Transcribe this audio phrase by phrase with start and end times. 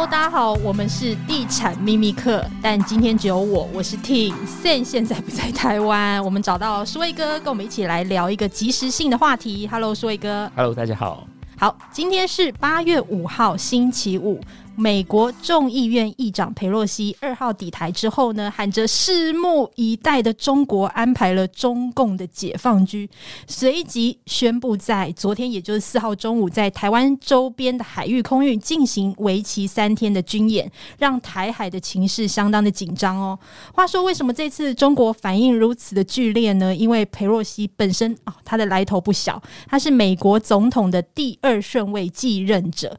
[0.00, 9.68] Hello，大家好，我们是地产秘密课，但今天只有我，我是 Ting Sen，现在不在台湾，我们找到舒威哥，跟我们一起来聊一个即时性的话题。
[9.68, 10.50] Hello，舒威哥。
[10.56, 11.26] Hello，大家好。
[11.58, 14.40] 好，今天是八月五号，星期五。
[14.80, 23.06] 美国众议院议长佩洛西二号抵台之后呢，喊着拭目以待的中国安排了中共的解放军，
[23.46, 33.38] 随即宣布在昨天，也就是四号中午，在台湾周边的海域空域进行为期三天的军演，让台海的情势相当的紧张哦。
[33.74, 36.74] 话说，为什么这次中国反应如此的剧烈呢？
[36.74, 42.96] 因为佩洛西本身啊、他的来头不小，他是美国总统的第二顺位继任者。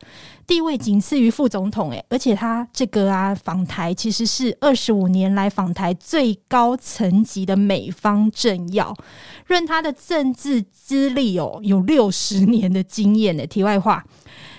[0.51, 8.93] 地位仅次于副总统，诶，而且他这个啊访台其实是二十五年来访台最高层级的美方政要，
[9.47, 13.47] 论他的政治资历哦，有六十年的经验呢。
[13.47, 14.03] 题外话，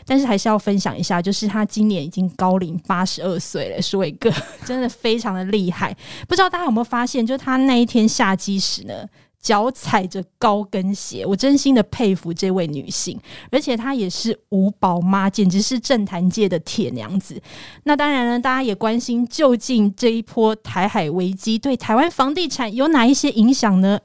[0.06, 4.32] 但是还是要分享一下，就是他今年已经高龄八十二岁了，书卫哥
[4.64, 5.94] 真的非常的厉害。
[6.26, 9.06] 不知道大家有没有发现，就是他那一天下机时呢，
[9.42, 13.18] 脚踩着高跟鞋，我真心的佩服这位女性，
[13.50, 17.42] 而且她也是五宝妈，简直是政坛界的铁娘子。
[17.82, 23.98] 那当然了，大家也关心，究竟这一波台海危机对台湾房地产有哪一些影响呢？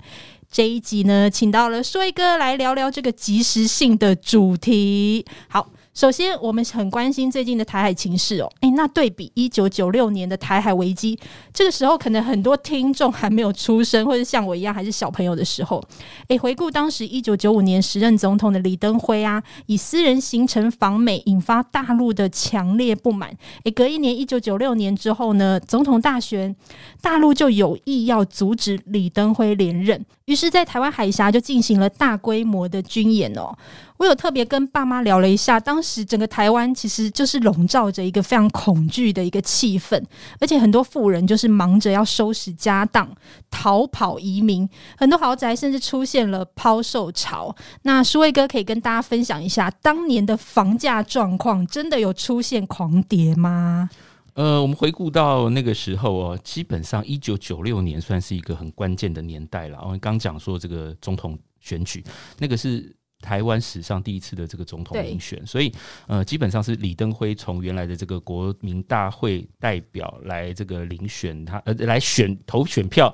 [0.51, 5.23] 这一集呢，请到了说一哥来聊聊这个即时性的主题。
[5.47, 5.69] 好。
[5.97, 8.47] 首先，我们很关心最近的台海情势哦。
[8.61, 11.17] 诶，那对比一九九六年的台海危机，
[11.51, 15.83] 这个时候可能很多听众还没有出生，或者像我一样还是小朋友的时候。
[16.27, 23.35] 诶，回顾当时一九九五年时任总统的李登辉啊，以私人行程访美，引发大陆的强烈不满。
[23.63, 26.55] 诶，隔一年一九九六年之后呢，总统大选，
[27.01, 33.57] 大陆就有意要阻止李登辉连任，于是，在台湾海峡就进行了大规模的军演哦。
[33.97, 40.01] 我有特别跟爸妈聊了一下，当时整个台湾其实就是笼罩着一个非常恐惧的一个气氛，
[40.39, 43.09] 而且很多富人就是忙着要收拾家当、
[43.49, 47.55] 逃跑移民，很多豪宅甚至出现了抛售潮。
[47.81, 53.89] 那书卫哥可以跟大家分享一下，当年的房价状况真的有出现狂跌吗？
[54.35, 59.79] 呃，我们回顾到那个时候哦，基本上一九九六年算是一个很关键的年代了。
[59.81, 62.03] 我们刚讲说这个总统选举，
[62.37, 62.95] 那个是。
[63.19, 65.71] 台湾史上第一次的这个总统民选，所以
[66.05, 73.11] 呃，基本上是李登辉从原来的这个国民大会代表来这个遴选他，呃，来选投选票，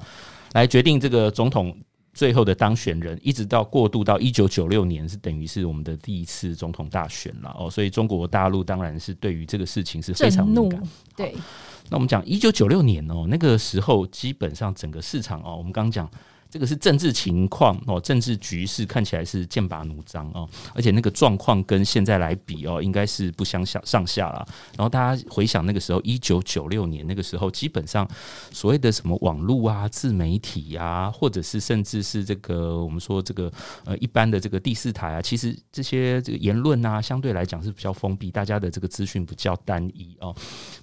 [0.53, 1.75] 来决定这个总统
[2.13, 7.71] 最后的当选人，一直到过渡到一九九六年，是等于是我们的第一次总统大选了哦。
[7.71, 10.83] 所以中国大陆当然是对于这个事情是非常敏感。
[11.15, 11.33] 对，
[11.89, 16.09] 那我们讲一九九六年哦，那个时候基本上整个市场哦，我们刚刚讲。
[16.53, 24.45] 这个是政治情况哦，政治局势看起来是剑拔弩张哦，而且那个状况跟现在来比哦，应该是不相下上下了。
[24.77, 28.07] 然后大家回想那个时候，一九九六年那个时候，基本上
[28.51, 33.51] 所谓的什么网络啊、自媒体啊，或者是甚至是这个我们说这个
[33.83, 40.35] 呃一般的这个第四台啊，其实这些这个言论啊，相对来讲是比较封闭，大家的这个资讯比较单一哦。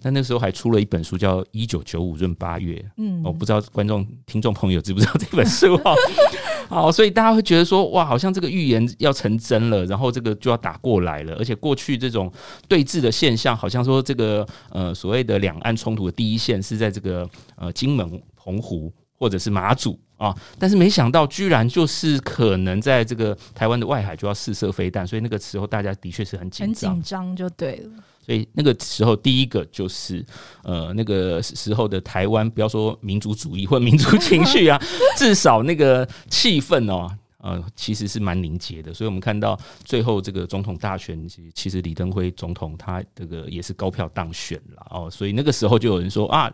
[0.03, 5.60] 那那个时候还出了一本书叫《一九九五闰八月》，嗯，我不知道观众听众朋友知不知道这本书。
[6.69, 12.33] 好，所以大家会觉得说，哇，好像这个预言要成真了，然后这个就要打过来了，而且过去这种
[12.69, 27.91] 对峙的现象，好像说这个呃所谓的两岸冲突的第一线是在这个呃金门、澎湖或者是马祖啊，但是没想到居然就是可能在这个台湾的外海就要试射飞弹，所以那个时候大家的确是很紧张，很紧张就对了。
[28.21, 30.23] 所以那个时候，第一个就是
[30.63, 34.79] 呃，那个时候的台湾，不要说民族主义或民族情绪啊，
[35.17, 38.93] 至少那个气氛哦，呃，其实是蛮凝结的。
[38.93, 41.19] 所以我们看到最后这个总统大选，
[41.55, 45.11] 其实李登辉总统他这个也是高票当选了哦。
[45.11, 46.53] 所以那个时候就有人说啊。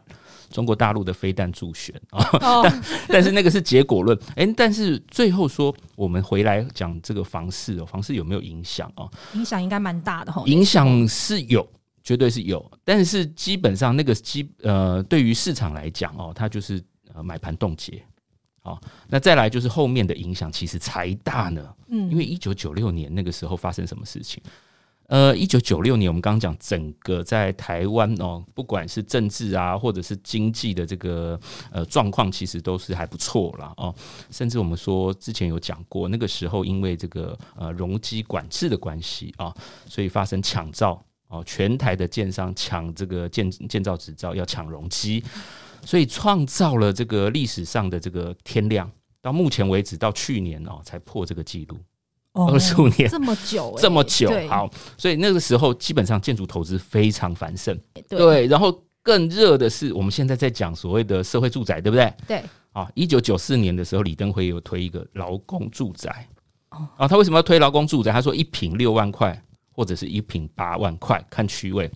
[0.51, 1.95] 中国大陆的飞弹助选。
[2.11, 2.29] 啊，
[2.63, 9.09] 但但是那个是结果论，哎，但是最后说我们回来讲这个房市哦，房市有没有影响啊？
[9.35, 11.67] 影响应该蛮大的哈，影响是有，
[12.03, 16.83] 绝对是有，但是基本上那个基呃，对于市场来讲哦，它就是
[17.15, 18.03] 呃买盘冻结，
[18.63, 24.43] 好，那再来就是后面的影响其实才大呢，嗯，因为一九九六年那个时候发生什么事情？
[25.09, 31.39] 呃，一九九六年，我们刚刚讲整个在台湾哦，不管是政治啊，或者是经济的这个
[31.71, 33.73] 呃状况，其实都是还不错啦。
[33.77, 33.95] 哦。
[34.31, 39.55] 甚至我们说之前有讲过，那个时候因为这个呃容积管制的关系啊，
[39.89, 45.23] 所以发生抢造哦，全台的建商抢这个建建造执照要抢容积，
[45.85, 48.91] 所以创造了这个历史上的这个天量。
[49.23, 51.79] 到目前为止，到去年哦才破这个记录。
[52.37, 53.09] 二十五年。
[53.09, 57.79] 这么久、欸，这么久，好，所以那个时候基本上建筑投资非常繁盛，
[58.09, 62.13] 对，对，然后更热的是我们现在在讲所谓的社会住宅，对不对？
[62.27, 62.43] 对，
[62.73, 66.29] 啊，一九九四年的时候，李登辉有推一个劳工住宅，
[66.69, 68.13] 啊，他为什么要推劳工住宅？
[68.13, 69.41] 他说一平六万块，
[69.73, 71.91] 或者是一平八万块，看区位。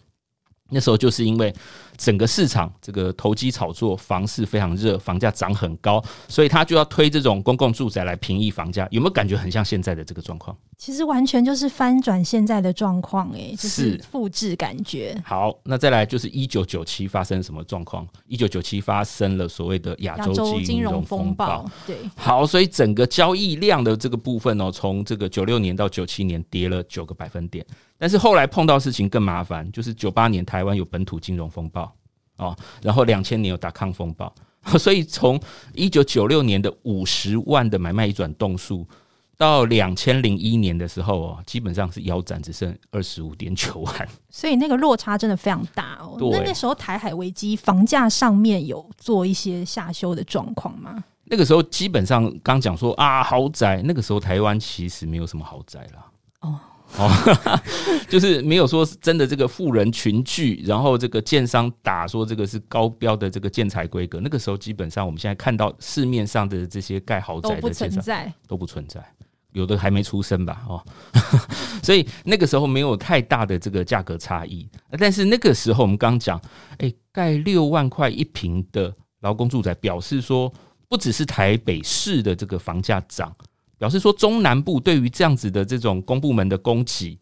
[0.71, 1.55] 那时候就是因为
[1.97, 8.89] 整个市场这个投机炒作，房市非常热，房价涨很高，所以他就要推这种公共住宅来平抑房价。
[8.91, 10.57] 有没有感觉很像现在的这个状况？
[10.79, 15.21] 其实完全就是翻转现在的状况，哎，就是复制感觉。
[15.25, 18.07] 好，那再来就是一九九七发生什么状况？
[18.27, 21.71] 一九九七发生了所谓的亚洲金融风暴。
[21.87, 27.67] 对，好，所以整个交易量的这个部分哦，从这个九六年到九七年跌了九个百分点。
[28.01, 31.95] 但是后来碰到事情更麻烦，就是九八年台湾有本土金融风暴
[32.39, 34.35] 哦，然后两千年有达康风暴，
[34.79, 35.39] 所以从
[35.75, 38.89] 一九九六年的五十万的买卖移转动数，
[39.37, 46.17] 到两千零一年的时候哦，基本上是腰斩，只剩二十五点九万，所以那个落差真的非常大哦。
[46.33, 51.05] 那那时候台海危机，房价上面有做一些下修的状况吗？
[51.25, 56.07] 那个时候基本上刚讲说啊，豪宅，那个时候台湾其实没有什么豪宅啦。
[56.41, 56.59] 哦。
[56.99, 57.11] 哦，
[58.09, 64.21] 就是没有说真的这个富人群聚，然后这个建商打说这个是高标的这个建材规格。
[64.21, 69.05] 那个时候基本上我们现在看到市面上的这些盖豪宅的建商都不存在，都不存在，
[69.53, 70.63] 有的还没出生吧？
[70.69, 70.85] 哦，
[71.83, 74.69] 所以那个时候没有太大的这个价格差异。
[74.99, 76.41] 但是那个时候我们刚讲，
[76.79, 80.53] 哎，盖六万块一平的劳工住宅，表示说
[80.89, 83.35] 不只是台北市的这个房价涨。
[83.81, 87.19] 表示说，中南部对于这样子的这种公部门的供给，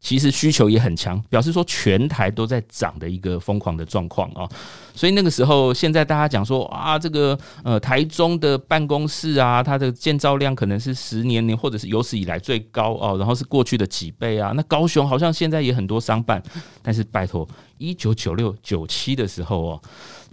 [0.00, 1.18] 其实需求也很强。
[1.30, 4.46] 表示说，全台都在涨的一个疯狂的状况啊。
[4.94, 14.52] 所以那个时候，现在大家讲说啊，这个呃台中的办公室啊，它的建造量可能是十年年或者是有史以来最高哦，然后是过去的几倍啊。
[14.54, 16.42] 那高雄好像现在也很多商办，
[16.82, 17.48] 但是拜托，
[17.78, 19.82] 一九九六九七的时候哦。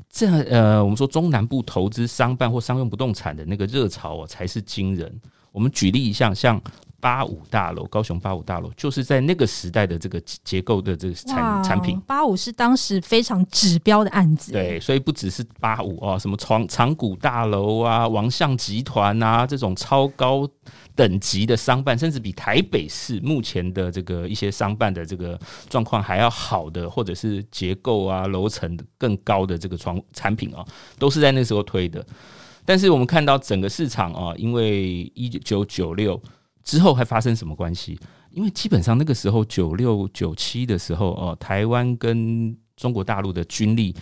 [0.09, 5.13] 这呃，我们说中南部投资商办或商用不动产的那个热潮哦，才是惊人。
[5.55, 6.61] 我们举例一下，像
[6.99, 11.97] 八五大楼，高雄八五大楼，就是在那个时代的这个结构的这个产产品。
[12.05, 14.51] 八五是当时非常指标的案子。
[14.51, 20.45] 对，所以不只是八五啊，什么长长谷大楼啊、王相集团啊这种超高
[20.93, 30.65] 等级的商办，甚至比台北市目前的这个一些商办的这个状况还要好的，或者是结构啊、楼层更高的这个床产品啊，
[30.99, 32.05] 都是在那时候推的。
[32.65, 36.19] 但是我们看到整个市场啊，因为一九九六
[36.63, 37.99] 之后还发生什么关系？
[38.31, 43.95] 因为基本上那个时候九六九七的时候哦，台湾跟中国大陆的军力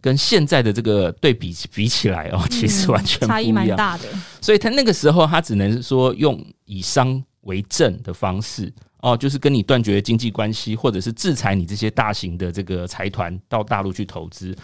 [0.00, 4.04] 跟现在的这个对比比起来哦，其实完全不一样，差异蛮大的。
[4.40, 14.56] 所以他那个时候他只能说用以商为政的方式哦，就是跟你断绝经济关系，或者是制裁你这些大型的这个财团到大陆去投资，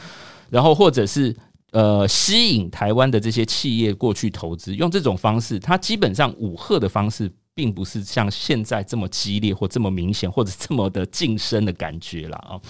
[0.48, 1.36] 然后或者是。
[1.72, 12.60] 呃，吸引台湾的这些企业过去投资，用这种方式，它基本上武吓的方式，并不是像现在这么激烈或这么明显，或者这么的晋升的感觉了啊。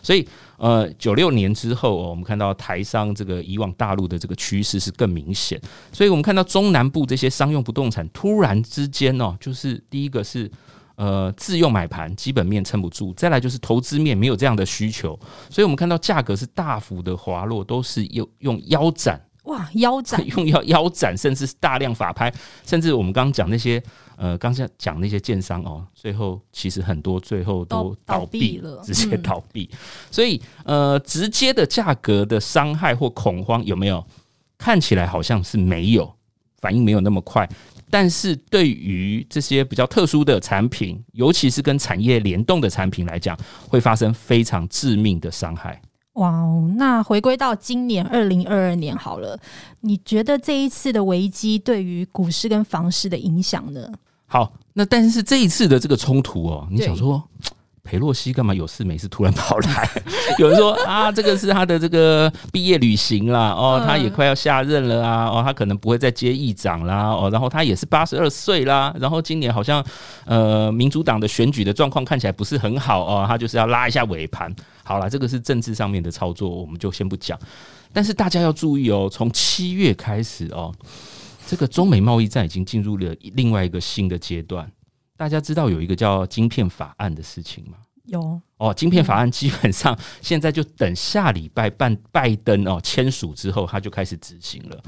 [0.00, 0.24] 所以，
[0.58, 5.60] 呃，九六年之后，我们看到台商这个以往大陆的这个趋势是更明显。
[5.92, 10.50] 所以我们看到中南部这些商用不动产突然之间哦，就是第一个是。
[10.96, 19.20] 呃，自用买盘基本面撑不住，再来就是投资面没有这样的需求，所以我们看到价格是大幅的滑落，都是用用腰斩。
[19.44, 20.26] 哇，腰斩。
[20.26, 22.32] 用腰腰斩，甚至是大量法拍，
[22.66, 23.80] 甚至我们刚刚讲那些
[24.16, 29.78] 呃，刚才讲那些建商哦，最后其实很多最后都倒闭了，直接倒闭，嗯、
[30.10, 34.04] 所以呃，直接的价格的伤害或恐慌有没有？
[34.58, 36.10] 看起来好像是没有，
[36.56, 37.46] 反应没有那么快。
[37.98, 43.34] 但是对于这些比较特殊的产品，尤其是跟产业联动的产品来讲，
[43.66, 45.80] 会发生非常致命的伤害。
[46.16, 46.70] 哇哦！
[46.76, 49.40] 那回归到今年二零二二年好了，
[49.80, 53.90] 你觉得这一次的危机对于股市跟房市的影响呢？
[54.26, 57.26] 好，那但是这一次的这个冲突哦，你想说？
[57.86, 59.88] 裴洛西干嘛有事没事突然跑来？
[60.38, 69.82] 有人说啊，这个是他的这个毕业旅行啦，哦，他也快要下任了啊，哦，他可能不会再接议长啦，哦，然后他也是八十二岁啦，然后今年好像
[70.24, 74.54] 呃民主党的选举的状况看起来不是很好哦，他就是要拉一下尾盘。
[74.82, 77.38] 好了，这个是政治上面的操作，我们就先不讲。
[77.92, 80.72] 但是大家要注意哦，从七月开始哦，
[81.46, 84.70] 这个中美贸易战已经进入了另外一个新的阶段。
[85.16, 87.78] 大家知道有一个叫晶片法案的事情吗？
[88.04, 94.80] 有哦，晶片法案基本上现在就等下礼拜拜拜登哦签署之后，他就开始执行了。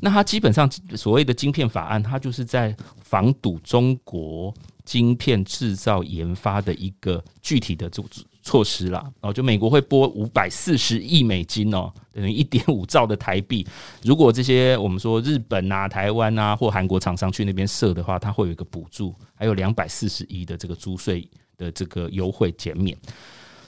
[0.00, 4.52] 那它基本上所谓的晶片法案，它就是在防堵中国
[4.84, 8.04] 晶片制造研发的一个具体的措
[8.44, 9.10] 措施啦。
[9.20, 13.66] 哦，就美国会拨五百四十亿美金哦，等于一点五兆的台币。
[14.02, 22.96] 如果这些我们说日本啊、台湾啊或韩国厂商去那边设的话，它会有一个补助，还有两百四十亿的这个租税的这个优惠减免。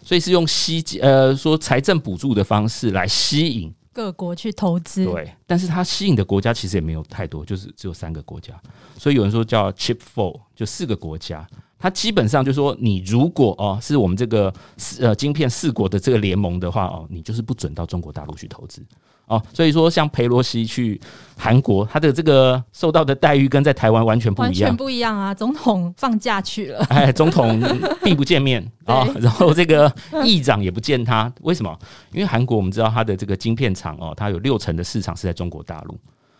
[0.02, 8.54] 所以是用吸呃说财政补助的方式来吸引各国去投资，对，但是它吸引的国家其实也没有太多，就是只有三个国家。
[8.98, 11.48] 所以有人说叫 Chip Four，就四个国家。
[11.78, 14.52] 它基本上就是说，你如果哦是我们这个
[15.00, 18.82] 呃晶片四国的这个联盟的话哦，你就是不准到中国大陆去投资。
[19.26, 21.00] 哦，所以说像裴洛西去
[21.36, 25.34] 韩国，他的这个受到的待遇跟在台湾完全不一样，完全不一样啊！
[25.34, 27.60] 总统放假去了， 哎，总统
[28.04, 29.92] 避不见面啊、 哦，然后这个
[30.22, 31.76] 议长也不见他，为什么？
[32.12, 35.98] 因为韩国我们知道他的这个晶片厂哦，它有六成的市场是在中国大陆，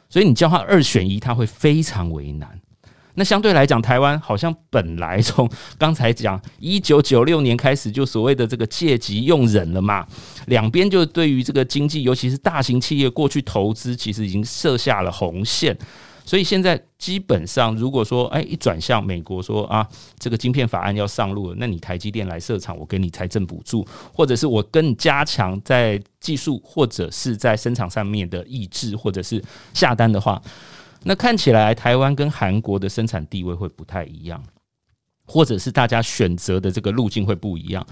[0.08, 2.48] 所以你叫他二选一，他会非常为难。
[3.16, 10.06] 那相对来讲，台湾好像本来从 刚才讲一九九六年开始，就所谓的这个借急用人了嘛，
[10.46, 15.76] 两边就对于这个经济，尤其是大型企业过去投资，其实已经设下了红线。
[16.24, 19.86] 所以现在基本上，如果说哎一转向美国说啊，
[20.18, 29.42] 这个晶片法案要上路了，那你台积电来设厂，我给你财政补助，或者是我更加强在技术或者是在生产上面的抑制，或者是
[29.72, 30.42] 下单的话。
[31.08, 34.42] 那看起来台湾跟韩国的生产地位会不太一样，
[35.24, 37.86] 或者是大家选择的这个路径会不一样。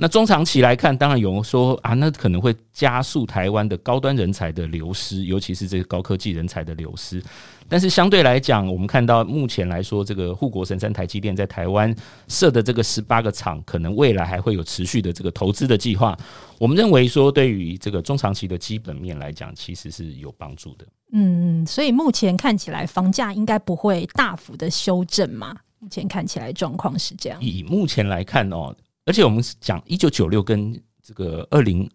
[0.00, 7.22] 那中长期来看，当然有人说啊，那可能会加速台湾的高端人才的流失，尤其是这个高科技人才的流失。
[7.68, 11.94] 但是相对来讲，我们看到目前来说，这个护国神山台积电在台湾
[12.28, 16.16] 设的这个十八个厂，可能未来还会有持续的这个投资的计划。
[16.58, 20.86] 我们认为说，对于这个中长期的基本面来讲，其实是有帮助的。
[21.12, 25.54] 嗯，所以目前看起来房价应该不会大幅的修正嘛？
[25.78, 27.38] 目前看起来状况是这样。
[27.42, 28.74] 以目前来看哦。
[29.04, 31.88] 而且我们讲一九九六跟这个二零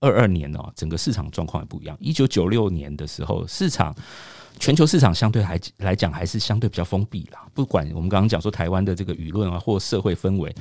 [0.00, 1.96] 二二年哦，整个市场状况也不一样。
[2.00, 3.94] 一九九六年的时候，市场
[4.58, 7.46] 全球市场相对还来讲还是相对比较封闭啦。
[7.54, 10.54] 不管我们刚刚讲说台湾的这个舆论啊，或社会氛围，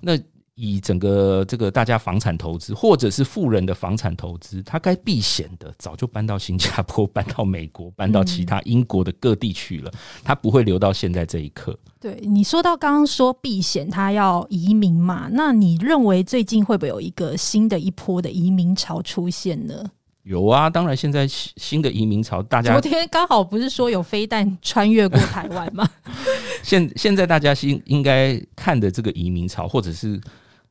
[0.00, 0.18] 那。
[0.58, 9.92] 以整个这个大家房产投资，或者是富人的房产投资，他该避险的早就搬到新加坡、 搬到美国、搬到其他英国的各地去了，
[10.24, 11.78] 他不会留到现在这一刻。
[12.00, 15.28] 对，你说到刚刚说避险，他要移民嘛？
[15.30, 19.74] 那你认为最近会不会有一个新的一波的移民潮出现呢？
[20.22, 25.86] 有啊，当然现在新的移民潮，大家昨天刚好不是说有飞弹穿越过台湾吗？
[26.64, 30.18] 现现在大家应应该看的这个移民潮，或者是。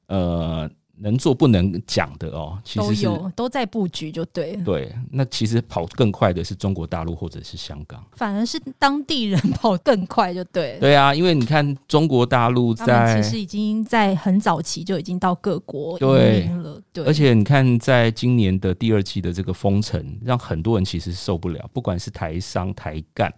[0.07, 4.55] 呃，能做不能讲的哦，其实都有都在布局，就对。
[4.63, 10.77] 对，那其实跑更快的是中国大陆或者是香港，反而是当地人跑更快，就对。
[10.79, 17.03] 对啊，因为你看中国大陆在其实已经在很早期就已经到各国对了，对。
[17.03, 23.33] 而且你看，在今年的第二季的这个封城，让很多人其实受不了，不管是台商台干。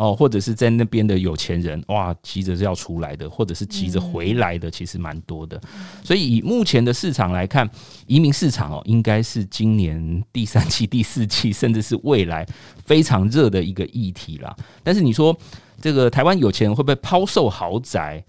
[0.00, 5.60] 哦，或者是在那边的有钱人，哇，急着是要出来的，或者是急着回来的，其实蛮多的。
[6.02, 7.68] 所以以目前的市场来看，
[8.06, 12.46] 移民市场哦，应该是今年第三季、第四季，甚至是未来
[12.86, 14.56] 非常热的一个议题啦。
[14.82, 15.36] 但是你说
[15.82, 18.24] 这个台湾有钱人会不会抛售豪宅？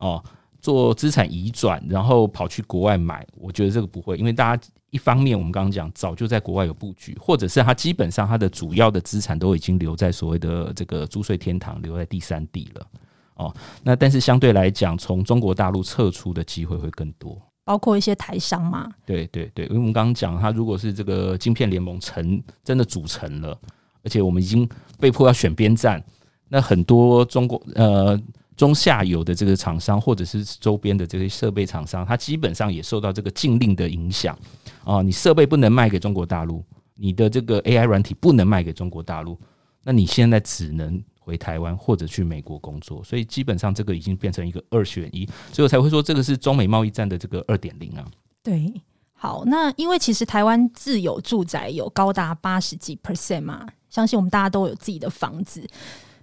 [0.00, 0.22] 哦，
[0.60, 3.26] 做资产移转，然后跑去国外买？
[3.34, 4.62] 我觉得这个不会，因为大家。
[4.92, 12.86] 一方面，我们刚刚讲，早就在国外有布局，或者是他基本上他的主要的资产都已经留在所谓的这个租税天堂，留在第三地了。
[13.36, 18.90] 哦，那但是相对来讲，从中国大陆撤出的机会会更多，包括一些台商嘛。
[19.06, 23.56] 对对对，因为我们刚刚讲，他如果是这个晶片联盟成真的组成了，
[24.02, 26.02] 而且我们已经被迫要选边站，
[26.48, 28.20] 那很多中国呃。
[28.60, 34.38] 中下游的这个厂商，或者是周边的这些设备厂商，它基本上也受到这个禁令的影响
[34.84, 35.00] 啊。
[35.00, 36.62] 你设备不能卖给中国大陆，
[36.94, 39.38] 你的这个 AI 软体不能卖给中国大陆，
[39.82, 43.02] 那你现在只能回台湾或者去美国工作。
[43.02, 48.04] 所以基本上这个已经变成一个二选一，所以我才会说这个是中美贸易战的这个二点零啊。
[48.42, 48.70] 对，
[49.14, 55.66] 好，那因为其实台湾自有住宅有高达八十几 percent 嘛，相信我们大家都有自己的房子。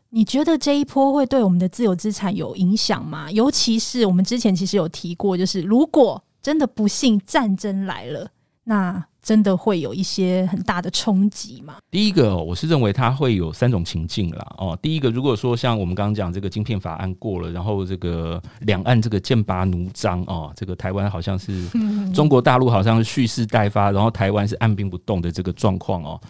[0.10, 3.30] 你觉得这一波会对我们的自有资产有影响吗？
[3.32, 8.30] 尤其是我们之前其实有提过，就是如果真的不幸战争来了，
[8.64, 11.76] 那真的会有一些很大的冲击吗？
[11.92, 14.56] 第一个，我是认为它会有三种情境啦。
[14.58, 21.68] 哦，第一个，如果说像我们刚刚讲这个晶片法案过了，然后这个两岸这个剑拔弩张哦，这个台湾好像是
[22.16, 26.22] 中国大陆好像是蓄势待发，然后台湾是按兵不动的这个状况哦。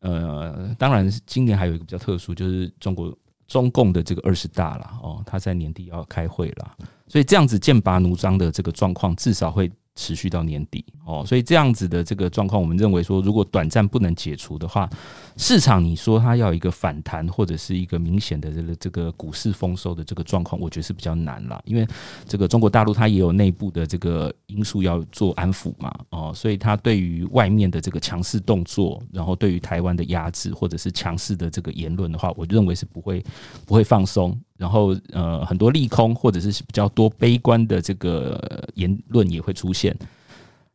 [0.00, 3.16] 呃，当然今年还有一个比较特殊，就是中国
[3.46, 6.76] 中共的这个二十大了哦，他在年底要开会了，
[7.06, 9.70] 所以这样子剑拔弩张的这个状况，至少会。
[10.00, 14.88] 持续到年底哦，所以这样子的这个状况，我们认为说，如果短暂不能解除的话，
[15.36, 21.86] 市场你说它要一个反弹或者是一个明显的这个这个股市丰收的这个状况，我觉得是比较难了，因为
[22.26, 33.22] 这个中国大陆它也有内部的这个因素要做安抚嘛，哦，所以它对于外面的这个强势动作，然后对于台湾的压制或者是强势的这个言论的话，我认为是不会
[33.66, 34.34] 不会放松。
[34.60, 39.96] 然后呃，很多利空或者是比较多悲观的这个言论也会出现，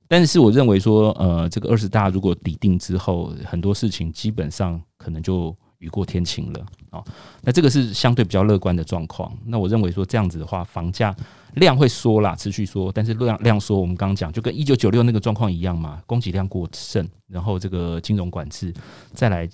[0.07, 7.03] 但是我认为说，呃，这个二十大如果底定之后，很多事情基本上可能就雨过天晴了啊。
[7.43, 9.31] 那这个是相对比较乐观的状况。
[9.45, 11.15] 那我认为说这样子的话，房价
[11.53, 18.73] 量会缩啦，持续缩，但是量量缩，我们刚刚讲就跟一九九六那个状况一样嘛，供给量过剩，然后这个金融管制，
[19.13, 19.47] 再来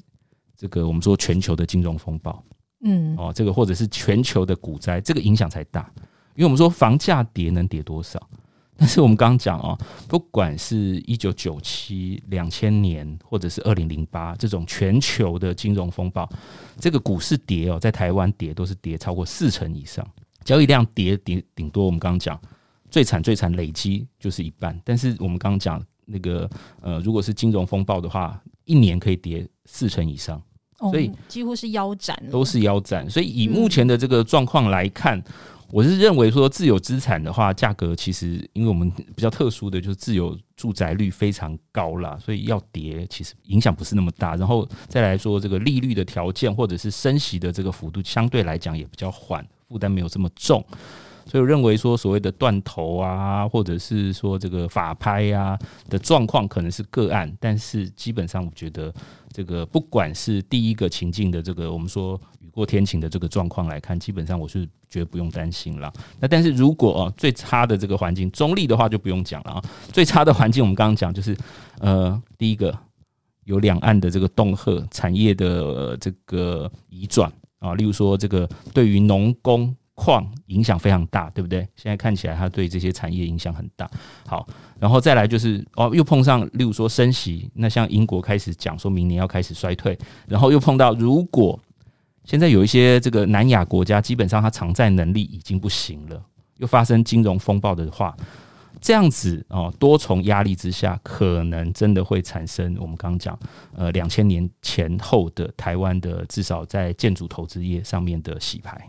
[0.55, 2.41] 这个我们说全球的金融风暴。
[2.83, 5.91] 嗯，哦，这个或者是全球的股灾，这个影响才大，
[6.35, 8.19] 因为我们说房价跌能跌多少？
[8.77, 16.27] 但是我们刚刚讲哦，不管是一九九七、两千年，或者是二零零八这种全球的金融风暴，
[16.79, 20.03] 这个股市跌哦，在台湾跌都是跌超过四成以上，
[20.43, 22.39] 交易量跌跌顶多我们刚刚讲
[22.89, 26.49] 最惨最惨累积就是一半，但是我们刚刚讲那个
[26.81, 30.41] 呃，如果是金融风暴的话，一年可以跌四成以上。
[30.89, 33.07] 所以几乎是腰斩，都是腰斩。
[33.09, 35.21] 所以以目前的这个状况来看，
[35.71, 44.35] 我是认为说自有资产的话，价格其实因为我们比较特殊的就是自有住宅率非常高啦，所以要跌其实影响不是那么大。
[44.35, 50.65] 然后再来说这个利率的条件或者是升息的这个幅度，相对来讲也比较缓，负担没有这么重。
[51.31, 55.57] 所以我认为说所谓的断头啊，或者是说这个法拍啊
[55.87, 58.93] 的状况可能是个案，但是基本上我觉得。
[59.33, 65.89] 这个不管是第一个情境的这个我们说雨过天晴的这个状况来看，基本上我是觉得不用担心了。
[66.19, 69.63] 那但是如果啊最差的这个环境，中立的话就不用讲了啊。
[69.93, 71.33] 最差的环境我们刚刚讲就是
[71.79, 72.77] 呃第一个
[73.45, 79.73] 有两岸的这个恫吓产业的这个移转啊，例如说这个对于农工。
[80.03, 81.59] 矿影响非常大，对不对？
[81.75, 83.87] 现在看起来，它对这些产业影响很大。
[84.25, 84.47] 好，
[84.79, 89.95] 然后再来就是哦，又碰上，例如说升息，那像英国开始讲说明年要开始衰退，
[90.27, 91.59] 然后又碰到，如果
[92.25, 96.19] 现在有一些这个南亚国家，基本上它偿债能力已经不行了，
[96.57, 98.17] 又发生金融风暴的话，
[98.79, 103.37] 这样子哦，多重压力之下，可能真的会产生我们刚刚讲
[103.75, 108.83] 呃两千年前后的台湾的至少在建筑投资业上面的洗牌。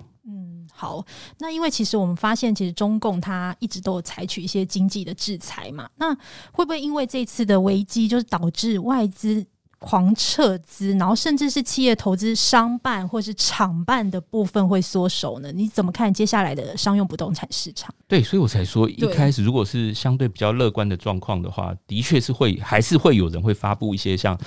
[0.82, 1.06] 好，
[1.38, 6.12] 那因为其实我们发现，其实中共它一直都有采取一些经济的制裁嘛，那
[6.50, 9.46] 会不会因为这次的危机，就是导致外资
[9.82, 15.50] 狂撤资，然后甚至是企业投资商办或是厂办的部分会缩手呢？
[15.52, 17.94] 你怎么看接下来的商用不动产市场？
[18.08, 24.38] 对，所以我才说一开始如果是相对比较乐观的状况的话，的确是会还是会有人会发布一些像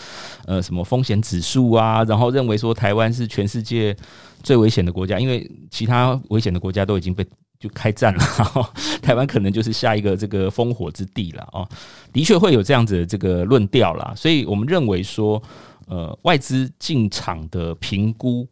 [0.46, 3.96] 呃什么风险指数啊，然后认为说台湾是全世界。
[4.44, 7.26] 最危险的国家，因为其他危险的国家都已经被
[7.60, 8.22] 就开战了，
[9.02, 11.68] 台湾可能就是下一个这个烽火之地了哦。
[12.14, 15.42] 的确会有这样子的这个论调啦，所以我们认为说，
[15.88, 18.48] 呃，外资进场的评估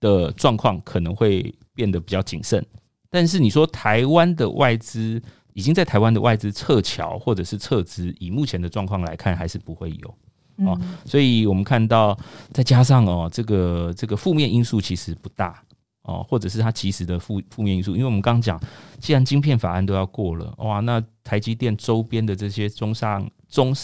[0.00, 2.64] 的状况可能会变得比较谨慎。
[3.10, 5.20] 但是你说台湾的外资
[5.54, 10.14] 已经在台湾的外资撤侨或者是撤资，以目前的状况来看，还是不会有。
[10.66, 12.18] 哦，所以我们看到，
[12.52, 15.62] 再加上哦，这个这个负面因素其实不大
[16.06, 18.60] 哦，或者是它其实的负负面因素，因为我们刚刚讲，
[19.00, 23.74] 既然晶片法案都要过了，哇，那台积电周边的这些中上中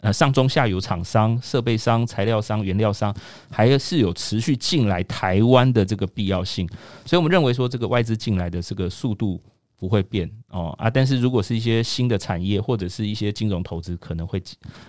[0.00, 3.14] 呃上中下游厂商、设备商、材料商、原料商，
[3.48, 6.68] 还是有持续进来台湾的这个必要性，
[7.06, 9.40] 所以我们认为说，这个外资进来的这个速度
[9.76, 14.42] 不会变哦啊，但是如果是一些新的产业或者是一些金融投资，可能会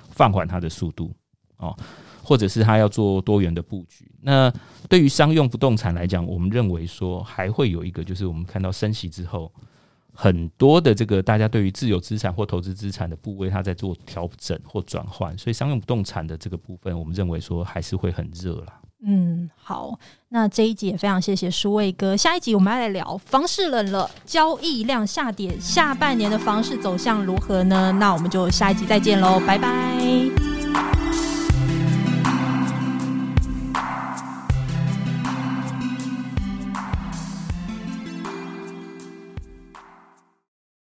[0.10, 1.14] 放缓它的速度。
[1.58, 1.78] 哦，
[2.24, 4.10] 或者是他要做多元的布局。
[4.22, 4.52] 那
[4.88, 9.52] 对于商用不动产来讲，我们认为说还会有一个，就是我们看到升息之后，
[10.14, 18.82] 很多的这个大家对于自有资产或投资资产的部位，它在做调整或转换，所以商用不动产的这个部分，我们认为说还是会很热啦。
[19.02, 22.18] 嗯，好，那这一集也非常谢谢舒卫哥。
[22.18, 27.94] 下一集我们要来聊房市冷了，交易量下跌，下半年的房市走向如何呢？
[27.94, 30.49] 那我们就下一集再见喽，拜拜。